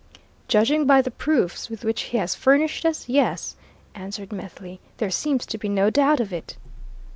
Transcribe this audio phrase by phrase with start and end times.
[0.47, 3.55] "Judging by the proofs with which he has furnished us, yes,"
[3.93, 4.79] answered Methley.
[4.97, 6.57] "There seems to be no doubt of it."